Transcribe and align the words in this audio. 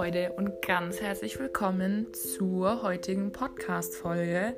Leute 0.00 0.32
und 0.32 0.62
ganz 0.62 1.02
herzlich 1.02 1.38
willkommen 1.38 2.06
zur 2.14 2.80
heutigen 2.80 3.32
Podcast-Folge. 3.32 4.56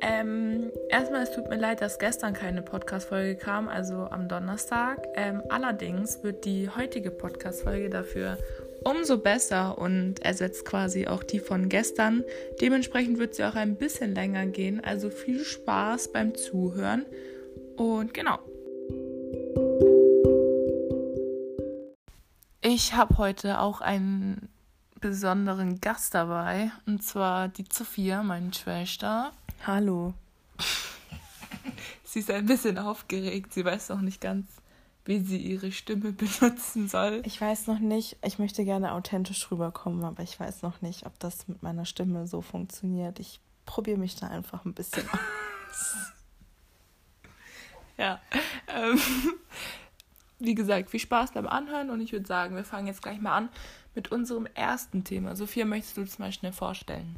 Ähm, 0.00 0.70
erstmal, 0.88 1.24
es 1.24 1.32
tut 1.32 1.48
mir 1.48 1.56
leid, 1.56 1.80
dass 1.80 1.98
gestern 1.98 2.34
keine 2.34 2.62
Podcast-Folge 2.62 3.34
kam, 3.34 3.68
also 3.68 3.94
am 3.96 4.28
Donnerstag. 4.28 5.04
Ähm, 5.16 5.42
allerdings 5.48 6.22
wird 6.22 6.44
die 6.44 6.70
heutige 6.70 7.10
Podcast-Folge 7.10 7.90
dafür 7.90 8.38
umso 8.84 9.18
besser 9.18 9.76
und 9.76 10.22
ersetzt 10.22 10.64
quasi 10.64 11.08
auch 11.08 11.24
die 11.24 11.40
von 11.40 11.68
gestern. 11.68 12.22
Dementsprechend 12.60 13.18
wird 13.18 13.34
sie 13.34 13.42
auch 13.42 13.56
ein 13.56 13.74
bisschen 13.74 14.14
länger 14.14 14.46
gehen. 14.46 14.84
Also 14.84 15.10
viel 15.10 15.42
Spaß 15.42 16.12
beim 16.12 16.36
Zuhören 16.36 17.06
und 17.76 18.14
genau. 18.14 18.38
Ich 22.62 22.94
habe 22.94 23.18
heute 23.18 23.58
auch 23.58 23.80
einen 23.80 24.49
besonderen 25.00 25.80
Gast 25.80 26.14
dabei, 26.14 26.70
und 26.86 27.02
zwar 27.02 27.48
die 27.48 27.64
Sophia, 27.70 28.22
meine 28.22 28.52
Schwester. 28.52 29.32
Hallo. 29.66 30.14
sie 32.04 32.20
ist 32.20 32.30
ein 32.30 32.46
bisschen 32.46 32.78
aufgeregt, 32.78 33.52
sie 33.52 33.64
weiß 33.64 33.88
noch 33.90 34.00
nicht 34.00 34.20
ganz, 34.20 34.46
wie 35.04 35.20
sie 35.20 35.38
ihre 35.38 35.72
Stimme 35.72 36.12
benutzen 36.40 36.88
soll. 36.88 37.22
Ich 37.24 37.40
weiß 37.40 37.66
noch 37.66 37.78
nicht, 37.78 38.16
ich 38.24 38.38
möchte 38.38 38.64
gerne 38.64 38.92
authentisch 38.92 39.50
rüberkommen, 39.50 40.04
aber 40.04 40.22
ich 40.22 40.38
weiß 40.38 40.62
noch 40.62 40.82
nicht, 40.82 41.06
ob 41.06 41.18
das 41.18 41.48
mit 41.48 41.62
meiner 41.62 41.84
Stimme 41.84 42.26
so 42.26 42.42
funktioniert. 42.42 43.18
Ich 43.18 43.40
probiere 43.66 43.98
mich 43.98 44.16
da 44.16 44.28
einfach 44.28 44.64
ein 44.64 44.74
bisschen 44.74 45.08
aus. 45.08 46.12
ja. 47.96 48.20
Ähm, 48.68 49.00
wie 50.40 50.54
gesagt, 50.54 50.90
viel 50.90 51.00
Spaß 51.00 51.32
beim 51.32 51.46
Anhören 51.46 51.90
und 51.90 52.00
ich 52.00 52.12
würde 52.12 52.26
sagen, 52.26 52.56
wir 52.56 52.64
fangen 52.64 52.86
jetzt 52.86 53.02
gleich 53.02 53.20
mal 53.20 53.36
an 53.36 53.48
mit 53.94 54.10
unserem 54.10 54.46
ersten 54.54 55.04
Thema. 55.04 55.36
Sophia, 55.36 55.64
möchtest 55.64 55.96
du 55.96 56.02
das 56.02 56.18
mal 56.18 56.32
schnell 56.32 56.52
vorstellen? 56.52 57.16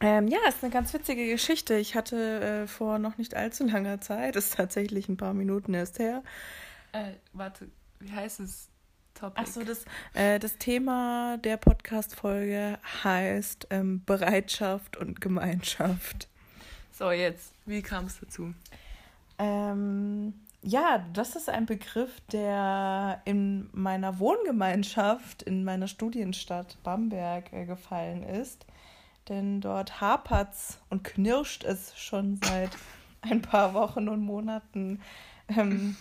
Ähm, 0.00 0.28
ja, 0.28 0.38
ist 0.48 0.62
eine 0.62 0.72
ganz 0.72 0.92
witzige 0.92 1.26
Geschichte. 1.26 1.76
Ich 1.76 1.94
hatte 1.94 2.40
äh, 2.40 2.66
vor 2.66 2.98
noch 2.98 3.16
nicht 3.16 3.34
allzu 3.34 3.64
langer 3.66 4.00
Zeit, 4.00 4.36
ist 4.36 4.54
tatsächlich 4.54 5.08
ein 5.08 5.16
paar 5.16 5.34
Minuten 5.34 5.74
erst 5.74 5.98
her. 5.98 6.22
Äh, 6.92 7.12
warte, 7.32 7.68
wie 8.00 8.12
heißt 8.12 8.40
es? 8.40 8.68
Topic? 9.14 9.40
Achso, 9.40 9.62
das, 9.62 9.84
äh, 10.12 10.38
das 10.40 10.58
Thema 10.58 11.38
der 11.38 11.56
Podcast-Folge 11.56 12.78
heißt 13.04 13.68
ähm, 13.70 14.02
Bereitschaft 14.04 14.96
und 14.96 15.20
Gemeinschaft. 15.20 16.28
So, 16.92 17.10
jetzt, 17.10 17.52
wie 17.64 17.80
kam 17.80 18.06
es 18.06 18.18
dazu? 18.20 18.52
Ähm, 19.38 20.34
ja, 20.64 21.04
das 21.12 21.36
ist 21.36 21.50
ein 21.50 21.66
Begriff, 21.66 22.20
der 22.32 23.20
in 23.26 23.68
meiner 23.72 24.18
Wohngemeinschaft, 24.18 25.42
in 25.42 25.62
meiner 25.62 25.88
Studienstadt 25.88 26.78
Bamberg 26.82 27.52
äh, 27.52 27.66
gefallen 27.66 28.22
ist. 28.22 28.64
Denn 29.28 29.60
dort 29.60 30.00
hapert's 30.00 30.78
und 30.88 31.04
knirscht 31.04 31.64
es 31.64 31.96
schon 31.98 32.40
seit 32.42 32.70
ein 33.20 33.42
paar 33.42 33.74
Wochen 33.74 34.08
und 34.08 34.22
Monaten. 34.22 35.00
Ähm, 35.48 35.96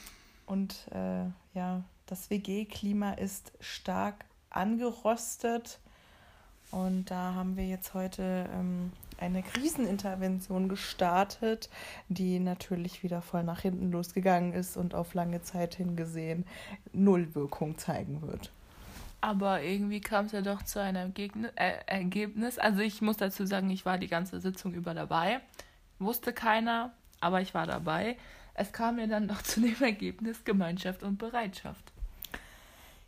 und 0.45 0.87
äh, 0.91 1.25
ja, 1.53 1.83
das 2.05 2.29
WG-Klima 2.29 3.13
ist 3.13 3.51
stark 3.59 4.25
angerostet. 4.49 5.79
Und 6.71 7.11
da 7.11 7.33
haben 7.33 7.57
wir 7.57 7.67
jetzt 7.67 7.93
heute 7.93 8.49
ähm, 8.53 8.93
eine 9.23 9.41
Krisenintervention 9.41 10.67
gestartet, 10.67 11.69
die 12.09 12.39
natürlich 12.39 13.03
wieder 13.03 13.21
voll 13.21 13.43
nach 13.43 13.61
hinten 13.61 13.91
losgegangen 13.91 14.53
ist 14.53 14.75
und 14.75 14.93
auf 14.93 15.13
lange 15.13 15.41
Zeit 15.41 15.75
hingesehen 15.75 16.45
null 16.91 17.33
Wirkung 17.33 17.77
zeigen 17.77 18.21
wird. 18.21 18.51
Aber 19.21 19.61
irgendwie 19.61 20.01
kam 20.01 20.25
es 20.25 20.33
ja 20.33 20.41
doch 20.41 20.63
zu 20.63 20.81
einem 20.81 21.13
äh, 21.55 21.73
Ergebnis. 21.85 22.59
Also 22.59 22.81
ich 22.81 23.01
muss 23.01 23.15
dazu 23.15 23.45
sagen, 23.45 23.69
ich 23.69 23.85
war 23.85 23.97
die 23.97 24.09
ganze 24.09 24.41
Sitzung 24.41 24.73
über 24.73 24.93
dabei. 24.93 25.39
Wusste 25.97 26.33
keiner, 26.33 26.91
aber 27.21 27.39
ich 27.39 27.53
war 27.53 27.65
dabei. 27.65 28.17
Es 28.53 28.73
kam 28.73 28.97
mir 28.97 29.07
dann 29.07 29.29
doch 29.29 29.41
zu 29.41 29.61
dem 29.61 29.81
Ergebnis 29.81 30.43
Gemeinschaft 30.43 31.03
und 31.03 31.17
Bereitschaft. 31.17 31.93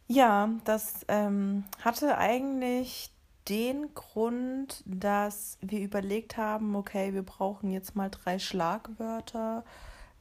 Ja, 0.08 0.50
das 0.64 1.06
ähm, 1.10 1.66
hatte 1.84 2.18
eigentlich 2.18 3.10
den 3.48 3.94
Grund, 3.94 4.84
dass 4.86 5.58
wir 5.62 5.80
überlegt 5.82 6.38
haben, 6.38 6.76
okay, 6.76 7.14
wir 7.14 7.24
brauchen 7.24 7.72
jetzt 7.72 7.96
mal 7.96 8.10
drei 8.10 8.40
Schlagwörter, 8.40 9.64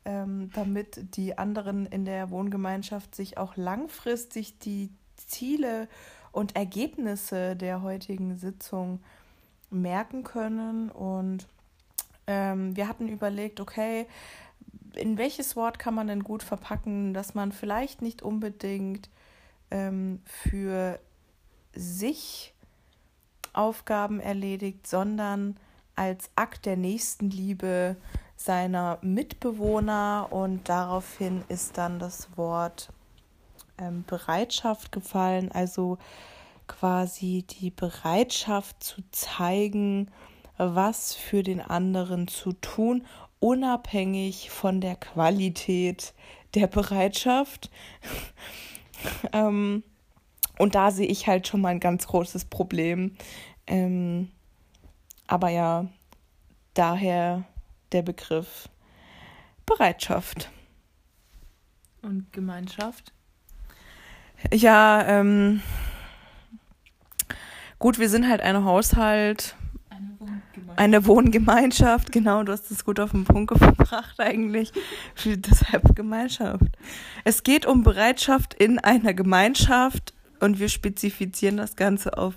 ähm, 0.04 0.50
damit 0.52 1.16
die 1.16 1.38
anderen 1.38 1.86
in 1.86 2.04
der 2.04 2.30
Wohngemeinschaft 2.30 3.14
sich 3.14 3.38
auch 3.38 3.56
langfristig 3.56 4.58
die 4.58 4.90
Ziele 5.16 5.88
und 6.32 6.56
Ergebnisse 6.56 7.56
der 7.56 7.82
heutigen 7.82 8.36
Sitzung 8.36 9.00
merken 9.70 10.24
können. 10.24 10.90
Und 10.90 11.46
ähm, 12.26 12.76
wir 12.76 12.88
hatten 12.88 13.08
überlegt, 13.08 13.60
okay, 13.60 14.06
in 14.94 15.18
welches 15.18 15.56
Wort 15.56 15.78
kann 15.78 15.94
man 15.94 16.08
denn 16.08 16.24
gut 16.24 16.42
verpacken, 16.42 17.14
dass 17.14 17.34
man 17.34 17.52
vielleicht 17.52 18.02
nicht 18.02 18.22
unbedingt 18.22 19.08
ähm, 19.70 20.20
für 20.24 21.00
sich 21.74 22.53
Aufgaben 23.54 24.20
erledigt, 24.20 24.86
sondern 24.86 25.56
als 25.96 26.30
Akt 26.36 26.66
der 26.66 26.76
Nächstenliebe 26.76 27.96
seiner 28.36 28.98
Mitbewohner 29.00 30.28
und 30.30 30.68
daraufhin 30.68 31.44
ist 31.48 31.78
dann 31.78 31.98
das 31.98 32.36
Wort 32.36 32.90
ähm, 33.78 34.04
Bereitschaft 34.06 34.92
gefallen, 34.92 35.50
also 35.52 35.98
quasi 36.66 37.44
die 37.48 37.70
Bereitschaft 37.70 38.82
zu 38.82 39.02
zeigen, 39.10 40.10
was 40.56 41.14
für 41.14 41.42
den 41.42 41.60
anderen 41.60 42.28
zu 42.28 42.52
tun, 42.52 43.04
unabhängig 43.40 44.50
von 44.50 44.80
der 44.80 44.96
Qualität 44.96 46.14
der 46.54 46.66
Bereitschaft. 46.66 47.70
ähm, 49.32 49.82
und 50.58 50.74
da 50.74 50.90
sehe 50.90 51.06
ich 51.06 51.26
halt 51.26 51.48
schon 51.48 51.60
mal 51.60 51.68
ein 51.68 51.80
ganz 51.80 52.06
großes 52.06 52.46
Problem. 52.46 53.16
Ähm, 53.66 54.30
aber 55.26 55.48
ja, 55.48 55.86
daher 56.74 57.44
der 57.92 58.02
Begriff 58.02 58.68
Bereitschaft. 59.66 60.50
Und 62.02 62.32
Gemeinschaft? 62.32 63.12
Ja, 64.52 65.02
ähm, 65.06 65.62
gut, 67.78 67.98
wir 67.98 68.10
sind 68.10 68.28
halt 68.28 68.42
ein 68.42 68.62
Haushalt. 68.64 69.56
Eine 69.88 70.20
Wohngemeinschaft. 70.20 70.78
Eine 70.78 71.06
Wohngemeinschaft, 71.06 72.12
genau, 72.12 72.42
du 72.42 72.52
hast 72.52 72.70
es 72.70 72.84
gut 72.84 73.00
auf 73.00 73.12
den 73.12 73.24
Punkt 73.24 73.52
gebracht 73.52 74.20
eigentlich. 74.20 74.72
Deshalb 75.24 75.96
Gemeinschaft. 75.96 76.76
Es 77.24 77.42
geht 77.42 77.64
um 77.64 77.82
Bereitschaft 77.82 78.52
in 78.52 78.78
einer 78.78 79.14
Gemeinschaft 79.14 80.13
und 80.44 80.58
wir 80.58 80.68
spezifizieren 80.68 81.56
das 81.56 81.74
Ganze 81.74 82.18
auf 82.18 82.34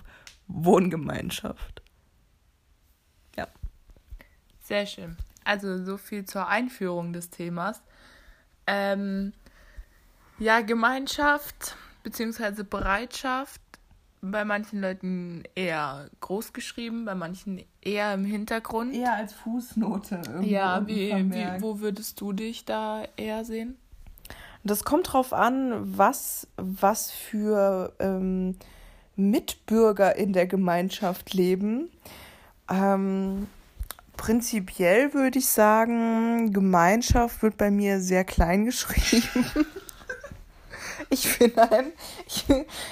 Wohngemeinschaft. 0.47 1.81
Ja. 3.35 3.47
Sehr 4.61 4.85
schön. 4.85 5.17
Also 5.43 5.83
so 5.83 5.97
viel 5.97 6.25
zur 6.25 6.47
Einführung 6.47 7.11
des 7.11 7.29
Themas. 7.29 7.81
Ähm, 8.65 9.33
ja, 10.39 10.61
Gemeinschaft 10.61 11.75
bzw. 12.03 12.63
Bereitschaft 12.63 13.61
bei 14.21 14.45
manchen 14.45 14.79
Leuten 14.79 15.43
eher 15.53 16.09
groß 16.21 16.53
geschrieben, 16.53 17.03
bei 17.03 17.13
manchen 17.13 17.61
eher 17.81 18.13
im 18.13 18.23
Hintergrund. 18.23 18.95
Eher 18.95 19.15
als 19.15 19.33
Fußnote. 19.33 20.21
Ja, 20.43 20.87
wie, 20.87 21.11
wie, 21.11 21.61
wo 21.61 21.81
würdest 21.81 22.21
du 22.21 22.31
dich 22.31 22.63
da 22.63 23.03
eher 23.17 23.43
sehen? 23.43 23.77
Das 24.63 24.83
kommt 24.83 25.13
drauf 25.13 25.33
an, 25.33 25.97
was, 25.97 26.47
was 26.57 27.11
für 27.11 27.93
ähm, 27.99 28.55
Mitbürger 29.15 30.15
in 30.15 30.33
der 30.33 30.47
Gemeinschaft 30.47 31.33
leben. 31.33 31.89
Ähm, 32.69 33.47
prinzipiell 34.15 35.13
würde 35.13 35.39
ich 35.39 35.47
sagen, 35.47 36.51
Gemeinschaft 36.53 37.41
wird 37.41 37.57
bei 37.57 37.71
mir 37.71 38.01
sehr 38.01 38.25
klein 38.25 38.65
geschrieben. 38.65 39.55
ich, 41.09 41.37
bin 41.37 41.57
ein, 41.57 41.91
ich, 42.27 42.45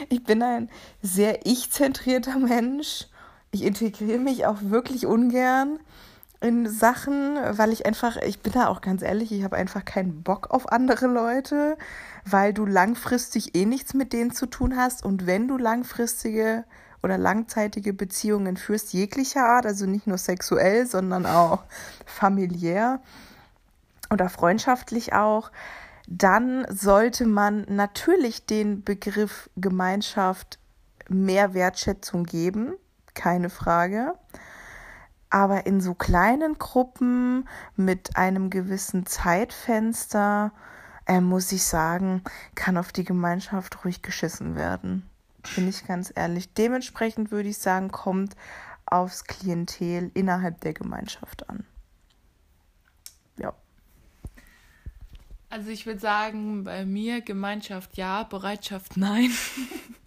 ich 0.10 0.24
bin 0.24 0.42
ein 0.42 0.70
sehr 1.02 1.46
ich-zentrierter 1.46 2.40
Mensch. 2.40 3.08
Ich 3.52 3.64
integriere 3.64 4.20
mich 4.20 4.46
auch 4.46 4.58
wirklich 4.62 5.06
ungern 5.06 5.80
in 6.46 6.70
Sachen, 6.70 7.38
weil 7.58 7.74
ich 7.74 7.88
einfach, 7.88 8.18
ich 8.18 8.40
bin 8.40 8.54
da 8.54 8.68
auch 8.68 8.82
ganz 8.82 9.02
ehrlich, 9.02 9.32
ich 9.32 9.44
habe 9.44 9.56
einfach 9.56 9.84
keinen 9.84 10.22
Bock 10.22 10.52
auf 10.52 10.72
andere 10.72 11.08
Leute, 11.08 11.76
weil 12.24 12.54
du 12.54 12.68
langfristig 12.68 13.56
eh 13.56 13.66
nichts 13.66 13.96
mit 13.96 14.14
denen 14.14 14.32
zu 14.32 14.46
tun 14.46 14.78
hast 14.78 15.04
und 15.04 15.26
wenn 15.26 15.48
du 15.48 15.58
langfristige 15.58 16.64
oder 17.02 17.18
langzeitige 17.18 17.94
Beziehungen 17.94 18.58
führst, 18.58 18.94
jeglicher 18.94 19.46
Art, 19.46 19.66
also 19.66 19.88
nicht 19.88 20.06
nur 20.06 20.20
sexuell, 20.20 20.86
sondern 20.86 21.26
auch 21.26 21.64
familiär 22.06 23.02
oder 24.12 24.30
freundschaftlich 24.30 25.14
auch, 25.14 25.52
dann 26.08 26.68
sollte 26.70 27.26
man 27.26 27.66
natürlich 27.68 28.46
den 28.46 28.84
Begriff 28.84 29.50
Gemeinschaft 29.56 30.60
mehr 31.10 31.56
Wertschätzung 31.56 32.24
geben, 32.24 32.76
keine 33.16 33.50
Frage. 33.50 34.14
Aber 35.30 35.66
in 35.66 35.81
so 35.81 35.94
kleinen 35.94 36.57
Gruppen 36.57 37.48
mit 37.75 38.16
einem 38.16 38.50
gewissen 38.50 39.06
Zeitfenster, 39.06 40.51
äh, 41.07 41.22
muss 41.22 41.51
ich 41.51 41.63
sagen, 41.63 42.24
kann 42.56 42.77
auf 42.77 42.92
die 42.92 43.04
Gemeinschaft 43.04 43.83
ruhig 43.83 44.01
geschissen 44.01 44.56
werden. 44.56 45.10
Bin 45.56 45.68
ich 45.68 45.86
ganz 45.86 46.12
ehrlich. 46.16 46.54
Dementsprechend 46.54 47.31
würde 47.31 47.50
ich 47.50 47.57
sagen, 47.60 47.92
kommt 47.92 48.36
aufs 48.86 49.25
Klientel 49.25 50.12
innerhalb 50.13 50.62
der 50.62 50.74
Gemeinschaft 50.74 51.50
an. 51.50 51.66
Ja. 53.38 53.54
Also 55.50 55.69
ich 55.69 55.86
würde 55.86 56.00
sagen, 56.00 56.63
bei 56.63 56.86
mir 56.86 57.22
Gemeinschaft 57.22 57.98
ja, 57.98 58.24
Bereitschaft 58.24 58.98
nein. 58.98 59.31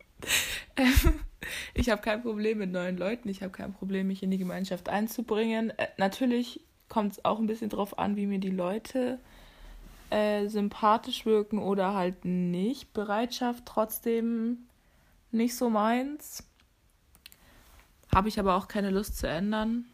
ich 1.75 1.91
habe 1.91 2.03
kein 2.03 2.23
Problem 2.23 2.59
mit 2.59 2.73
neuen 2.73 2.97
Leuten, 2.97 3.29
ich 3.29 3.43
habe 3.43 3.53
kein 3.53 3.73
Problem, 3.73 4.09
mich 4.09 4.23
in 4.23 4.31
die 4.31 4.39
Gemeinschaft 4.39 4.89
einzubringen. 4.89 5.71
Äh, 5.71 5.89
natürlich 5.97 6.61
kommt 6.89 7.13
es 7.13 7.25
auch 7.25 7.39
ein 7.39 7.47
bisschen 7.47 7.71
drauf 7.71 7.99
an, 7.99 8.17
wie 8.17 8.27
mir 8.27 8.39
die 8.39 8.51
Leute 8.51 9.19
äh, 10.11 10.49
sympathisch 10.49 11.27
wirken 11.27 11.59
oder 11.59 11.95
halt 11.95 12.25
nicht. 12.25 12.93
Bereitschaft 12.93 13.65
trotzdem 13.67 14.59
nicht 15.31 15.57
so 15.57 15.71
meins. 15.71 16.45
Habe 18.15 18.29
ich 18.29 18.41
aber 18.41 18.55
auch 18.57 18.69
keine 18.69 18.91
Lust 18.91 19.19
zu 19.19 19.29
ändern. 19.29 19.85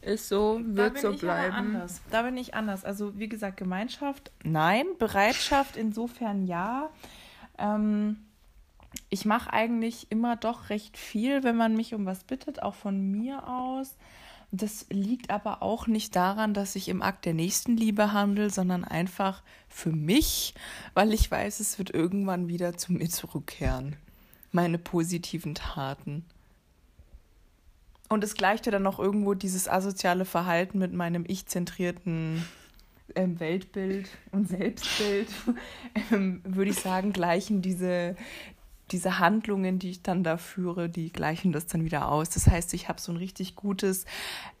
Ist 0.00 0.28
so, 0.28 0.60
wird 0.62 0.98
so 0.98 1.12
bleiben. 1.12 1.82
Da 2.10 2.22
bin 2.22 2.36
ich 2.36 2.54
anders. 2.54 2.84
Also 2.84 3.18
wie 3.18 3.28
gesagt, 3.28 3.56
Gemeinschaft, 3.56 4.30
nein. 4.44 4.86
Bereitschaft 4.98 5.76
insofern 5.76 6.46
ja. 6.46 6.90
Ähm, 7.58 8.18
ich 9.10 9.24
mache 9.24 9.52
eigentlich 9.52 10.10
immer 10.10 10.36
doch 10.36 10.70
recht 10.70 10.96
viel, 10.96 11.42
wenn 11.42 11.56
man 11.56 11.74
mich 11.74 11.94
um 11.94 12.06
was 12.06 12.24
bittet, 12.24 12.62
auch 12.62 12.74
von 12.74 13.10
mir 13.10 13.48
aus. 13.48 13.96
Das 14.50 14.86
liegt 14.88 15.30
aber 15.30 15.62
auch 15.62 15.86
nicht 15.86 16.16
daran, 16.16 16.54
dass 16.54 16.74
ich 16.74 16.88
im 16.88 17.02
Akt 17.02 17.26
der 17.26 17.34
Nächstenliebe 17.34 18.12
handle, 18.12 18.48
sondern 18.48 18.84
einfach 18.84 19.42
für 19.68 19.92
mich, 19.92 20.54
weil 20.94 21.12
ich 21.12 21.30
weiß, 21.30 21.60
es 21.60 21.78
wird 21.78 21.90
irgendwann 21.90 22.48
wieder 22.48 22.76
zu 22.76 22.92
mir 22.92 23.10
zurückkehren. 23.10 23.96
Meine 24.50 24.78
positiven 24.78 25.54
Taten. 25.54 26.24
Und 28.08 28.24
es 28.24 28.34
gleicht 28.34 28.64
ja 28.64 28.72
dann 28.72 28.82
noch 28.82 28.98
irgendwo 28.98 29.34
dieses 29.34 29.68
asoziale 29.68 30.24
Verhalten 30.24 30.78
mit 30.78 30.94
meinem 30.94 31.24
ich-zentrierten 31.28 32.42
ähm, 33.14 33.38
Weltbild 33.40 34.08
und 34.32 34.48
Selbstbild, 34.48 35.28
ähm, 36.12 36.40
würde 36.44 36.70
ich 36.70 36.78
sagen, 36.78 37.12
gleichen 37.12 37.60
diese, 37.60 38.16
diese 38.92 39.18
Handlungen, 39.18 39.78
die 39.78 39.90
ich 39.90 40.02
dann 40.02 40.24
da 40.24 40.36
führe, 40.36 40.88
die 40.88 41.12
gleichen 41.12 41.52
das 41.52 41.66
dann 41.66 41.84
wieder 41.84 42.10
aus. 42.10 42.30
Das 42.30 42.46
heißt, 42.46 42.72
ich 42.74 42.88
habe 42.88 43.00
so 43.00 43.12
ein 43.12 43.16
richtig 43.16 43.56
gutes 43.56 44.04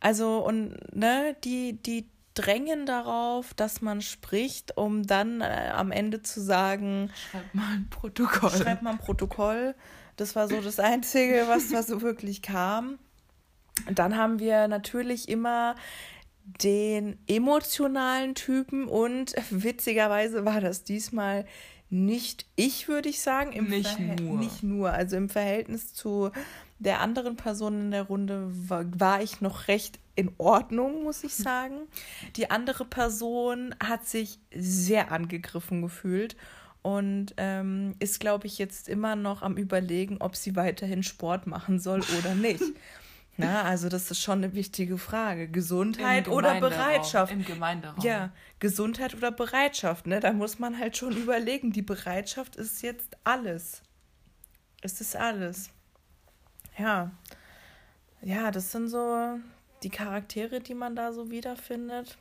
Also, 0.00 0.44
und 0.44 0.76
ne, 0.94 1.36
die, 1.44 1.74
die 1.74 2.08
drängen 2.34 2.86
darauf, 2.86 3.54
dass 3.54 3.80
man 3.80 4.00
spricht, 4.00 4.76
um 4.76 5.06
dann 5.06 5.40
äh, 5.40 5.70
am 5.74 5.92
Ende 5.92 6.22
zu 6.22 6.40
sagen: 6.40 7.10
Schreib 7.30 7.54
mal 7.54 7.72
ein 7.74 7.88
Protokoll. 7.90 8.50
Schreib 8.50 8.82
mal 8.82 8.92
ein 8.92 8.98
Protokoll. 8.98 9.74
Das 10.16 10.36
war 10.36 10.48
so 10.48 10.60
das 10.60 10.78
Einzige, 10.78 11.44
was, 11.48 11.72
was 11.72 11.86
so 11.86 12.02
wirklich 12.02 12.42
kam. 12.42 12.98
Dann 13.92 14.16
haben 14.16 14.38
wir 14.38 14.68
natürlich 14.68 15.28
immer 15.28 15.74
den 16.62 17.18
emotionalen 17.26 18.34
Typen 18.34 18.86
und 18.86 19.34
witzigerweise 19.50 20.44
war 20.44 20.60
das 20.60 20.84
diesmal 20.84 21.46
nicht 21.90 22.46
ich, 22.54 22.86
würde 22.88 23.08
ich 23.08 23.20
sagen. 23.20 23.52
Im 23.52 23.68
nicht 23.68 23.98
nur. 23.98 24.38
Nicht 24.38 24.62
nur. 24.62 24.92
Also 24.92 25.16
im 25.16 25.28
Verhältnis 25.28 25.92
zu 25.92 26.30
der 26.78 27.00
anderen 27.00 27.36
Person 27.36 27.78
in 27.78 27.90
der 27.90 28.04
Runde 28.04 28.48
war, 28.68 28.84
war 28.98 29.22
ich 29.22 29.40
noch 29.40 29.68
recht 29.68 29.98
in 30.14 30.30
Ordnung, 30.38 31.02
muss 31.02 31.24
ich 31.24 31.34
sagen. 31.36 31.76
Die 32.36 32.50
andere 32.50 32.84
Person 32.84 33.74
hat 33.82 34.06
sich 34.06 34.38
sehr 34.54 35.10
angegriffen 35.12 35.82
gefühlt 35.82 36.36
und 36.82 37.34
ähm, 37.36 37.94
ist, 37.98 38.20
glaube 38.20 38.46
ich, 38.46 38.58
jetzt 38.58 38.88
immer 38.88 39.16
noch 39.16 39.42
am 39.42 39.56
Überlegen, 39.56 40.18
ob 40.20 40.36
sie 40.36 40.56
weiterhin 40.56 41.02
Sport 41.02 41.46
machen 41.46 41.78
soll 41.78 42.00
oder 42.18 42.34
nicht. 42.36 42.62
Na, 43.40 43.62
also 43.62 43.88
das 43.88 44.10
ist 44.10 44.22
schon 44.22 44.38
eine 44.38 44.54
wichtige 44.54 44.98
Frage. 44.98 45.48
Gesundheit 45.48 46.28
oder 46.28 46.60
Bereitschaft. 46.60 47.32
Im 47.32 47.44
Gemeinderaum. 47.44 48.04
Ja, 48.04 48.30
Gesundheit 48.58 49.14
oder 49.14 49.30
Bereitschaft. 49.30 50.06
Ne? 50.06 50.20
Da 50.20 50.32
muss 50.32 50.58
man 50.58 50.78
halt 50.78 50.96
schon 50.96 51.16
überlegen. 51.16 51.72
Die 51.72 51.82
Bereitschaft 51.82 52.56
ist 52.56 52.82
jetzt 52.82 53.16
alles. 53.24 53.82
Es 54.82 55.00
ist 55.00 55.16
alles. 55.16 55.70
Ja. 56.78 57.10
Ja, 58.22 58.50
das 58.50 58.72
sind 58.72 58.88
so 58.88 59.38
die 59.82 59.90
Charaktere, 59.90 60.60
die 60.60 60.74
man 60.74 60.94
da 60.94 61.12
so 61.12 61.30
wiederfindet. 61.30 62.18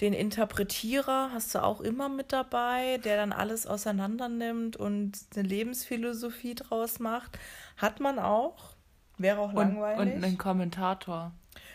Den 0.00 0.12
Interpretierer 0.12 1.30
hast 1.32 1.54
du 1.54 1.62
auch 1.62 1.80
immer 1.80 2.08
mit 2.08 2.32
dabei, 2.32 2.98
der 2.98 3.16
dann 3.16 3.32
alles 3.32 3.66
auseinander 3.66 4.28
nimmt 4.28 4.76
und 4.76 5.18
eine 5.34 5.46
Lebensphilosophie 5.46 6.54
draus 6.54 7.00
macht. 7.00 7.36
Hat 7.76 7.98
man 7.98 8.20
auch. 8.20 8.76
Wäre 9.18 9.40
auch 9.40 9.52
langweilig. 9.52 10.00
Und, 10.00 10.14
und 10.14 10.24
einen 10.24 10.38
Kommentator. 10.38 11.32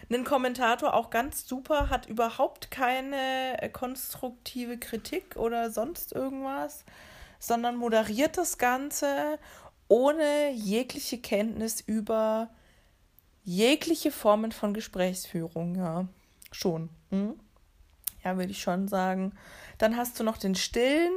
Einen 0.09 0.23
Kommentator 0.23 0.93
auch 0.93 1.09
ganz 1.09 1.47
super, 1.47 1.89
hat 1.89 2.07
überhaupt 2.07 2.71
keine 2.71 3.61
äh, 3.61 3.69
konstruktive 3.69 4.77
Kritik 4.77 5.35
oder 5.35 5.71
sonst 5.71 6.13
irgendwas, 6.13 6.85
sondern 7.39 7.75
moderiert 7.75 8.37
das 8.37 8.57
Ganze 8.57 9.39
ohne 9.87 10.51
jegliche 10.51 11.19
Kenntnis 11.19 11.81
über 11.81 12.49
jegliche 13.43 14.11
Formen 14.11 14.51
von 14.51 14.73
Gesprächsführung, 14.73 15.75
ja. 15.75 16.07
Schon. 16.51 16.89
Hm? 17.09 17.39
Ja, 18.23 18.37
würde 18.37 18.51
ich 18.51 18.61
schon 18.61 18.87
sagen. 18.87 19.33
Dann 19.77 19.97
hast 19.97 20.19
du 20.19 20.23
noch 20.23 20.37
den 20.37 20.55
Stillen, 20.55 21.11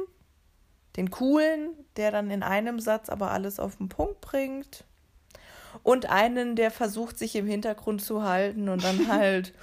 den 0.97 1.09
Coolen, 1.11 1.69
der 1.95 2.11
dann 2.11 2.31
in 2.31 2.43
einem 2.43 2.79
Satz 2.79 3.07
aber 3.07 3.31
alles 3.31 3.59
auf 3.59 3.77
den 3.77 3.87
Punkt 3.87 4.19
bringt 4.19 4.83
und 5.83 6.09
einen, 6.09 6.55
der 6.55 6.71
versucht, 6.71 7.17
sich 7.17 7.35
im 7.35 7.47
Hintergrund 7.47 8.01
zu 8.01 8.23
halten 8.23 8.69
und 8.69 8.83
dann 8.83 9.07
halt 9.11 9.53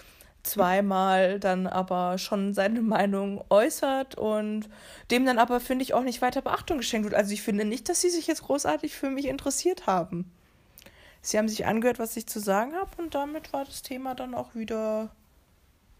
zweimal 0.42 1.40
dann 1.40 1.66
aber 1.66 2.18
schon 2.18 2.52
seine 2.54 2.82
Meinung 2.82 3.42
äußert 3.48 4.16
und 4.16 4.68
dem 5.10 5.24
dann 5.24 5.38
aber, 5.38 5.58
finde 5.58 5.82
ich, 5.82 5.94
auch 5.94 6.02
nicht 6.02 6.20
weiter 6.22 6.42
Beachtung 6.42 6.78
geschenkt 6.78 7.04
wird. 7.04 7.14
Also 7.14 7.32
ich 7.32 7.42
finde 7.42 7.64
nicht, 7.64 7.88
dass 7.88 8.02
sie 8.02 8.10
sich 8.10 8.26
jetzt 8.26 8.42
großartig 8.42 8.94
für 8.94 9.10
mich 9.10 9.26
interessiert 9.26 9.86
haben. 9.86 10.30
Sie 11.22 11.38
haben 11.38 11.48
sich 11.48 11.64
angehört, 11.64 11.98
was 11.98 12.16
ich 12.18 12.26
zu 12.26 12.38
sagen 12.38 12.74
habe 12.74 12.90
und 12.98 13.14
damit 13.14 13.54
war 13.54 13.64
das 13.64 13.80
Thema 13.80 14.14
dann 14.14 14.34
auch 14.34 14.54
wieder 14.54 15.10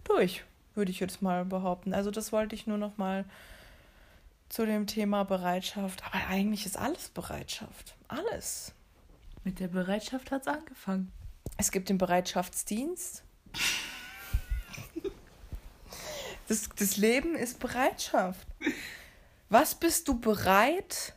durch, 0.05 0.45
würde 0.75 0.91
ich 0.91 1.01
jetzt 1.01 1.23
mal 1.23 1.47
behaupten. 1.47 1.95
Also 1.95 2.11
das 2.11 2.31
wollte 2.31 2.55
ich 2.55 2.67
nur 2.67 2.77
noch 2.77 2.99
mal 2.99 3.25
zu 4.51 4.67
dem 4.67 4.87
Thema 4.87 5.25
Bereitschaft. 5.25 6.05
Aber 6.05 6.27
eigentlich 6.29 6.67
ist 6.67 6.79
alles 6.79 7.09
Bereitschaft. 7.09 7.97
Alles. 8.09 8.75
Mit 9.45 9.61
der 9.61 9.69
Bereitschaft 9.69 10.31
hat 10.31 10.43
es 10.43 10.49
angefangen. 10.49 11.13
Es 11.59 11.71
gibt 11.71 11.91
den 11.91 11.99
Bereitschaftsdienst. 11.99 13.23
Das, 16.49 16.69
das 16.77 16.97
Leben 16.97 17.37
ist 17.37 17.59
Bereitschaft. 17.59 18.47
Was 19.51 19.75
bist 19.75 20.09
du 20.09 20.19
bereit 20.19 21.15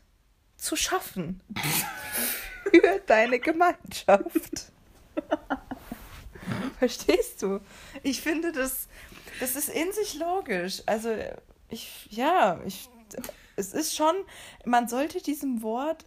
zu 0.57 0.75
schaffen 0.75 1.41
für 2.71 3.01
deine 3.05 3.39
Gemeinschaft? 3.39 4.71
Verstehst 6.79 7.41
du? 7.41 7.61
Ich 8.03 8.21
finde, 8.21 8.51
das, 8.51 8.87
das 9.39 9.55
ist 9.55 9.69
in 9.69 9.91
sich 9.93 10.15
logisch. 10.15 10.83
Also, 10.85 11.15
ich, 11.69 12.07
ja, 12.09 12.61
ich, 12.65 12.89
es 13.55 13.73
ist 13.73 13.95
schon, 13.95 14.15
man 14.65 14.87
sollte 14.87 15.21
diesem 15.21 15.61
Wort 15.61 16.05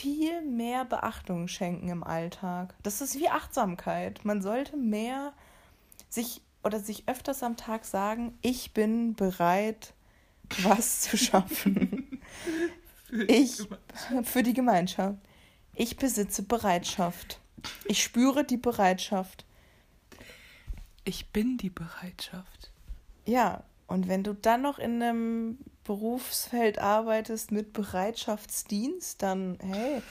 viel 0.00 0.42
mehr 0.42 0.84
Beachtung 0.84 1.48
schenken 1.48 1.88
im 1.88 2.04
Alltag. 2.04 2.74
Das 2.82 3.00
ist 3.00 3.18
wie 3.18 3.28
Achtsamkeit. 3.28 4.24
Man 4.24 4.42
sollte 4.42 4.76
mehr 4.76 5.32
sich 6.08 6.40
oder 6.62 6.78
sich 6.78 7.08
öfters 7.08 7.42
am 7.42 7.56
Tag 7.56 7.84
sagen, 7.84 8.38
ich 8.40 8.72
bin 8.72 9.14
bereit, 9.14 9.94
was 10.62 11.00
zu 11.00 11.16
schaffen. 11.16 12.20
ich 13.26 13.66
für 14.22 14.42
die 14.42 14.54
Gemeinschaft. 14.54 15.18
Ich 15.74 15.96
besitze 15.96 16.42
Bereitschaft. 16.42 17.40
Ich 17.84 18.02
spüre 18.02 18.44
die 18.44 18.56
Bereitschaft. 18.56 19.44
Ich 21.04 21.32
bin 21.32 21.56
die 21.56 21.70
Bereitschaft. 21.70 22.70
Ja, 23.24 23.64
und 23.88 24.06
wenn 24.06 24.22
du 24.22 24.34
dann 24.34 24.62
noch 24.62 24.78
in 24.78 25.02
einem 25.02 25.58
Berufsfeld 25.88 26.78
arbeitest 26.78 27.50
mit 27.50 27.72
Bereitschaftsdienst, 27.72 29.22
dann, 29.22 29.58
hey, 29.62 30.02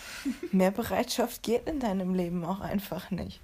mehr 0.52 0.72
Bereitschaft 0.72 1.44
geht 1.44 1.68
in 1.68 1.80
deinem 1.80 2.16
Leben 2.16 2.44
auch 2.44 2.62
einfach 2.62 3.12
nicht. 3.12 3.42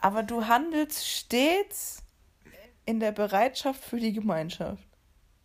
Aber 0.00 0.24
du 0.24 0.48
handelst 0.48 1.06
stets 1.06 2.02
in 2.84 2.98
der 2.98 3.12
Bereitschaft 3.12 3.80
für 3.80 4.00
die 4.00 4.12
Gemeinschaft. 4.12 4.82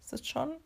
Ist 0.01 0.12
das 0.12 0.27
schon, 0.27 0.58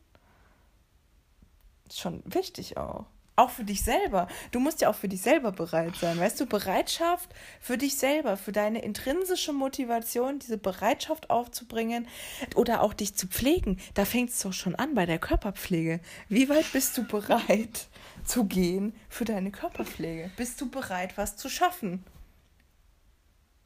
schon 1.92 2.24
wichtig 2.24 2.78
auch 2.78 3.08
auch 3.42 3.50
für 3.50 3.64
dich 3.64 3.84
selber. 3.84 4.28
Du 4.52 4.60
musst 4.60 4.82
ja 4.82 4.90
auch 4.90 4.96
für 4.96 5.08
dich 5.08 5.22
selber 5.22 5.52
bereit 5.52 5.96
sein. 5.96 6.20
Weißt 6.20 6.40
du, 6.40 6.46
Bereitschaft 6.46 7.30
für 7.60 7.78
dich 7.78 7.96
selber, 7.96 8.38
für 8.38 8.52
deine 8.52 8.82
intrinsische 8.84 9.52
Motivation, 9.52 10.40
diese 10.40 10.58
Bereitschaft 10.58 11.30
aufzubringen 11.30 12.08
oder 12.56 12.82
auch 12.82 12.94
dich 12.94 13.16
zu 13.16 13.28
pflegen. 13.28 13.80
Da 13.94 14.06
fängt 14.06 14.30
es 14.30 14.40
doch 14.40 14.54
schon 14.54 14.76
an 14.76 14.94
bei 14.94 15.06
der 15.06 15.20
Körperpflege. 15.20 16.00
Wie 16.30 16.50
weit 16.50 16.72
bist 16.72 16.98
du 16.98 17.04
bereit 17.04 17.88
zu 18.26 18.46
gehen 18.46 18.94
für 19.10 19.26
deine 19.26 19.52
Körperpflege? 19.52 20.32
Bist 20.38 20.62
du 20.62 20.70
bereit, 20.70 21.18
was 21.18 21.36
zu 21.36 21.50
schaffen? 21.50 22.04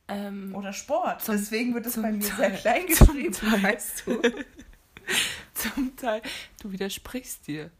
Ähm, 0.07 0.55
oder 0.55 0.71
Sport. 0.71 1.23
Zum, 1.23 1.35
Deswegen 1.35 1.73
wird 1.73 1.85
es 1.85 1.95
bei 2.01 2.11
mir 2.11 2.25
Teil, 2.25 2.37
sehr 2.37 2.51
klein 2.51 2.85
geschrieben, 2.87 3.63
weißt 3.63 4.03
du. 4.05 4.21
zum 5.53 5.95
Teil. 5.95 6.21
Du 6.61 6.71
widersprichst 6.71 7.47
dir. 7.47 7.71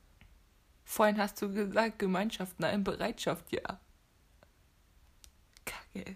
Vorhin 0.96 1.18
hast 1.18 1.42
du 1.42 1.52
gesagt, 1.52 2.00
Gemeinschaft, 2.00 2.58
nein, 2.58 2.86
Bereitschaft, 2.86 3.52
ja. 3.52 3.82
Kacke. 5.66 6.16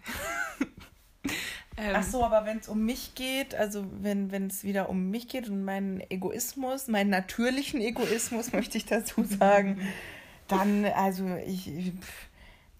ähm, 1.76 1.92
Ach 1.96 2.02
so, 2.02 2.24
aber 2.24 2.46
wenn 2.46 2.60
es 2.60 2.68
um 2.70 2.86
mich 2.86 3.14
geht, 3.14 3.54
also 3.54 3.84
wenn 4.00 4.46
es 4.46 4.64
wieder 4.64 4.88
um 4.88 5.10
mich 5.10 5.28
geht 5.28 5.50
und 5.50 5.66
meinen 5.66 6.00
Egoismus, 6.08 6.88
meinen 6.88 7.10
natürlichen 7.10 7.82
Egoismus, 7.82 8.52
möchte 8.54 8.78
ich 8.78 8.86
dazu 8.86 9.22
sagen, 9.22 9.86
dann, 10.48 10.86
also 10.86 11.26
ich, 11.46 11.92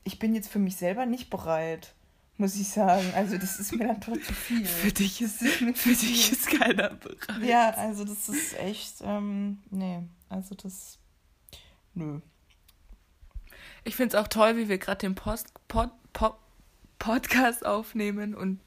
ich 0.04 0.18
bin 0.18 0.34
jetzt 0.34 0.48
für 0.48 0.58
mich 0.58 0.76
selber 0.76 1.04
nicht 1.04 1.28
bereit 1.28 1.92
muss 2.38 2.56
ich 2.56 2.70
sagen. 2.70 3.12
Also 3.14 3.36
das 3.36 3.60
ist 3.60 3.72
mir 3.74 3.88
dann 3.88 4.00
doch 4.00 4.18
zu 4.18 4.32
viel. 4.32 4.64
Für 4.64 4.90
dich 4.90 5.20
ist, 5.20 5.40
für 5.40 5.90
dich 5.90 6.32
ist 6.32 6.46
keiner 6.46 6.88
bereit. 6.94 7.42
Ja, 7.42 7.68
also 7.74 8.02
das 8.04 8.30
ist 8.30 8.58
echt, 8.58 9.02
ähm, 9.02 9.58
nee, 9.70 9.98
also 10.30 10.54
das 10.54 10.99
nö. 11.94 12.20
Ich 13.84 13.96
finde 13.96 14.16
es 14.16 14.22
auch 14.22 14.28
toll, 14.28 14.56
wie 14.56 14.68
wir 14.68 14.78
gerade 14.78 14.98
den 14.98 15.14
Post, 15.14 15.52
Pod, 15.68 15.90
Pod, 16.12 16.34
Podcast 16.98 17.64
aufnehmen 17.64 18.34
und 18.34 18.60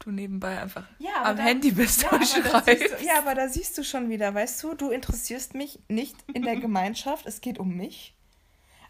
du 0.00 0.10
nebenbei 0.10 0.60
einfach 0.60 0.86
ja, 0.98 1.22
am 1.22 1.36
da, 1.36 1.42
Handy 1.42 1.70
bist 1.70 2.02
ja, 2.02 2.10
und 2.10 2.26
schreibst. 2.26 3.00
Du, 3.00 3.04
ja, 3.04 3.18
aber 3.18 3.34
da 3.34 3.48
siehst 3.48 3.78
du 3.78 3.84
schon 3.84 4.10
wieder, 4.10 4.34
weißt 4.34 4.62
du, 4.62 4.74
du 4.74 4.90
interessierst 4.90 5.54
mich 5.54 5.78
nicht 5.88 6.16
in 6.32 6.42
der 6.42 6.56
Gemeinschaft, 6.60 7.26
es 7.26 7.40
geht 7.40 7.58
um 7.58 7.76
mich. 7.76 8.14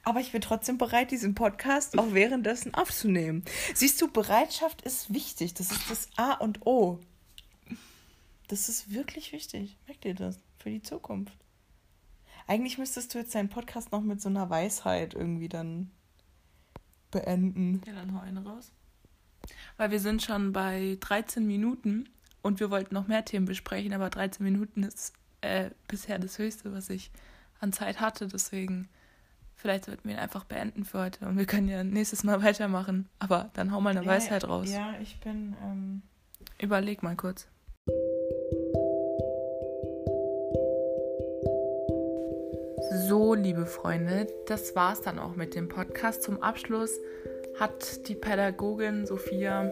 Aber 0.02 0.20
ich 0.20 0.30
bin 0.30 0.40
trotzdem 0.40 0.78
bereit, 0.78 1.10
diesen 1.10 1.34
Podcast 1.34 1.98
auch 1.98 2.14
währenddessen 2.14 2.74
aufzunehmen. 2.74 3.44
Siehst 3.74 4.00
du, 4.00 4.06
Bereitschaft 4.06 4.82
ist 4.82 5.12
wichtig. 5.12 5.54
Das 5.54 5.72
ist 5.72 5.90
das 5.90 6.08
A 6.16 6.34
und 6.34 6.64
O. 6.64 7.00
Das 8.46 8.68
ist 8.68 8.92
wirklich 8.92 9.32
wichtig. 9.32 9.76
Merkt 9.88 10.04
ihr 10.04 10.14
das? 10.14 10.38
Für 10.60 10.70
die 10.70 10.80
Zukunft. 10.80 11.32
Eigentlich 12.46 12.78
müsstest 12.78 13.14
du 13.14 13.18
jetzt 13.18 13.34
deinen 13.34 13.48
Podcast 13.48 13.92
noch 13.92 14.02
mit 14.02 14.20
so 14.20 14.28
einer 14.28 14.48
Weisheit 14.50 15.14
irgendwie 15.14 15.48
dann 15.48 15.90
beenden. 17.10 17.82
Ja, 17.86 17.94
dann 17.94 18.14
hau 18.14 18.20
eine 18.20 18.44
raus. 18.44 18.72
Weil 19.76 19.90
wir 19.90 20.00
sind 20.00 20.22
schon 20.22 20.52
bei 20.52 20.96
13 21.00 21.46
Minuten 21.46 22.08
und 22.42 22.60
wir 22.60 22.70
wollten 22.70 22.94
noch 22.94 23.08
mehr 23.08 23.24
Themen 23.24 23.46
besprechen, 23.46 23.92
aber 23.92 24.10
13 24.10 24.44
Minuten 24.44 24.82
ist 24.82 25.12
äh, 25.40 25.70
bisher 25.88 26.18
das 26.18 26.38
Höchste, 26.38 26.72
was 26.72 26.90
ich 26.90 27.10
an 27.60 27.72
Zeit 27.72 28.00
hatte. 28.00 28.28
Deswegen, 28.28 28.88
vielleicht 29.54 29.86
sollten 29.86 30.08
wir 30.08 30.16
ihn 30.16 30.20
einfach 30.20 30.44
beenden 30.44 30.84
für 30.84 31.00
heute 31.00 31.26
und 31.26 31.36
wir 31.36 31.46
können 31.46 31.68
ja 31.68 31.84
nächstes 31.84 32.24
Mal 32.24 32.42
weitermachen. 32.44 33.08
Aber 33.18 33.50
dann 33.54 33.72
hau 33.72 33.80
mal 33.80 33.90
eine 33.90 34.04
ja, 34.04 34.10
Weisheit 34.10 34.46
raus. 34.46 34.70
Ja, 34.70 34.94
ich 35.00 35.18
bin. 35.20 35.56
Ähm... 35.62 36.02
Überleg 36.58 37.02
mal 37.02 37.16
kurz. 37.16 37.48
So, 43.08 43.34
liebe 43.34 43.66
Freunde, 43.66 44.26
das 44.46 44.74
war 44.74 44.92
es 44.92 45.00
dann 45.00 45.20
auch 45.20 45.36
mit 45.36 45.54
dem 45.54 45.68
Podcast. 45.68 46.24
Zum 46.24 46.42
Abschluss 46.42 46.90
hat 47.60 48.08
die 48.08 48.16
Pädagogin 48.16 49.06
Sophia 49.06 49.70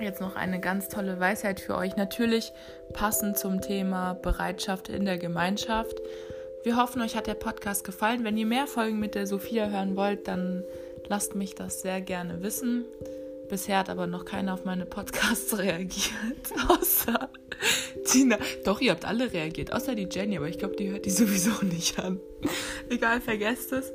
jetzt 0.00 0.20
noch 0.20 0.36
eine 0.36 0.60
ganz 0.60 0.88
tolle 0.88 1.18
Weisheit 1.18 1.58
für 1.58 1.74
euch. 1.74 1.96
Natürlich 1.96 2.52
passend 2.92 3.36
zum 3.38 3.60
Thema 3.60 4.14
Bereitschaft 4.14 4.88
in 4.88 5.04
der 5.04 5.18
Gemeinschaft. 5.18 6.00
Wir 6.62 6.76
hoffen, 6.76 7.02
euch 7.02 7.16
hat 7.16 7.26
der 7.26 7.34
Podcast 7.34 7.82
gefallen. 7.82 8.22
Wenn 8.22 8.36
ihr 8.36 8.46
mehr 8.46 8.68
Folgen 8.68 9.00
mit 9.00 9.16
der 9.16 9.26
Sophia 9.26 9.68
hören 9.68 9.96
wollt, 9.96 10.28
dann 10.28 10.62
lasst 11.08 11.34
mich 11.34 11.56
das 11.56 11.82
sehr 11.82 12.00
gerne 12.00 12.42
wissen. 12.42 12.84
Bisher 13.50 13.78
hat 13.78 13.90
aber 13.90 14.06
noch 14.06 14.24
keiner 14.24 14.54
auf 14.54 14.64
meine 14.64 14.86
Podcasts 14.86 15.58
reagiert, 15.58 16.52
außer 16.68 17.28
Tina. 18.04 18.38
Doch, 18.64 18.80
ihr 18.80 18.92
habt 18.92 19.04
alle 19.04 19.32
reagiert, 19.32 19.72
außer 19.72 19.96
die 19.96 20.08
Jenny, 20.10 20.38
aber 20.38 20.48
ich 20.48 20.58
glaube, 20.58 20.76
die 20.76 20.90
hört 20.90 21.04
die 21.04 21.10
sowieso 21.10 21.64
nicht 21.64 21.98
an. 21.98 22.20
Egal, 22.88 23.20
vergesst 23.20 23.72
es. 23.72 23.92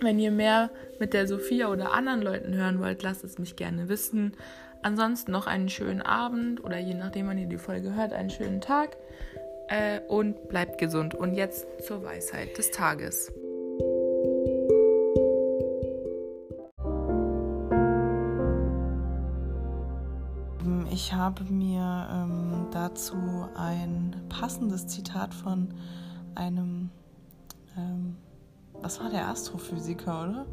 Wenn 0.00 0.20
ihr 0.20 0.30
mehr 0.30 0.70
mit 1.00 1.12
der 1.12 1.26
Sophia 1.26 1.72
oder 1.72 1.92
anderen 1.92 2.22
Leuten 2.22 2.54
hören 2.54 2.78
wollt, 2.78 3.02
lasst 3.02 3.24
es 3.24 3.38
mich 3.38 3.56
gerne 3.56 3.88
wissen. 3.88 4.34
Ansonsten 4.80 5.32
noch 5.32 5.48
einen 5.48 5.68
schönen 5.68 6.00
Abend 6.00 6.62
oder 6.62 6.78
je 6.78 6.94
nachdem, 6.94 7.26
wann 7.26 7.38
ihr 7.38 7.48
die 7.48 7.58
Folge 7.58 7.96
hört, 7.96 8.12
einen 8.12 8.30
schönen 8.30 8.60
Tag. 8.60 8.96
Äh, 9.68 10.00
und 10.06 10.48
bleibt 10.48 10.78
gesund. 10.78 11.16
Und 11.16 11.34
jetzt 11.34 11.66
zur 11.84 12.04
Weisheit 12.04 12.56
des 12.56 12.70
Tages. 12.70 13.32
Ich 20.90 21.12
habe 21.12 21.44
mir 21.44 22.08
ähm, 22.10 22.66
dazu 22.72 23.48
ein 23.54 24.16
passendes 24.28 24.86
Zitat 24.88 25.32
von 25.32 25.68
einem, 26.34 26.90
ähm, 27.76 28.16
was 28.80 29.00
war 29.00 29.08
der 29.08 29.28
Astrophysiker, 29.28 30.28
oder? 30.28 30.46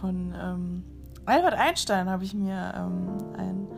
Von 0.00 0.34
ähm, 0.40 0.84
Albert 1.26 1.54
Einstein 1.54 2.08
habe 2.08 2.24
ich 2.24 2.34
mir 2.34 2.72
ähm, 2.76 3.18
ein 3.36 3.68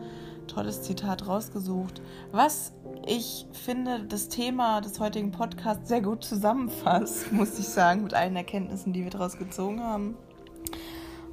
tolles 0.47 0.81
Zitat 0.81 1.27
rausgesucht, 1.27 2.01
was 2.31 2.73
ich 3.05 3.47
finde, 3.51 4.05
das 4.05 4.29
Thema 4.29 4.79
des 4.81 4.99
heutigen 4.99 5.31
Podcasts 5.31 5.89
sehr 5.89 6.01
gut 6.01 6.23
zusammenfasst, 6.23 7.31
muss 7.33 7.59
ich 7.59 7.67
sagen, 7.67 8.03
mit 8.03 8.13
allen 8.13 8.35
Erkenntnissen, 8.35 8.93
die 8.93 9.03
wir 9.03 9.11
daraus 9.11 9.37
gezogen 9.37 9.81
haben. 9.81 10.15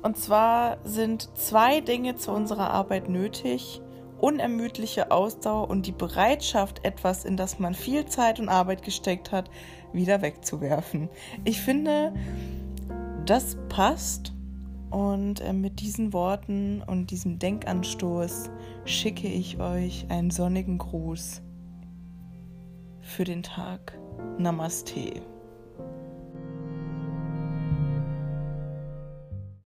Und 0.03 0.17
zwar 0.17 0.79
sind 0.85 1.29
zwei 1.37 1.81
Dinge 1.81 2.17
zu 2.17 2.33
unserer 2.33 2.71
Arbeit 2.71 3.09
nötig 3.09 3.83
unermüdliche 4.21 5.11
Ausdauer 5.11 5.71
und 5.71 5.87
die 5.87 5.93
Bereitschaft, 5.93 6.85
etwas, 6.85 7.25
in 7.25 7.37
das 7.37 7.59
man 7.59 7.75
viel 7.75 8.05
Zeit 8.07 8.39
und 8.39 8.49
Arbeit 8.49 8.83
gesteckt 8.83 9.33
hat, 9.33 9.51
wieder 9.93 10.23
wegzuwerfen. 10.23 11.09
Ich 11.45 11.61
finde, 11.61 12.13
das 13.27 13.57
passt. 13.69 14.33
Und 14.91 15.41
äh, 15.41 15.53
mit 15.53 15.79
diesen 15.81 16.13
Worten 16.13 16.83
und 16.85 17.13
diesem 17.13 17.39
Denkanstoß 17.39 18.51
schicke 18.85 19.29
ich 19.29 19.61
euch 19.61 20.07
einen 20.09 20.33
sonnigen 20.33 20.79
Gruß 20.79 21.43
für 23.01 23.23
den 23.23 23.45
Tag. 23.45 23.97
Namaste. 24.37 25.23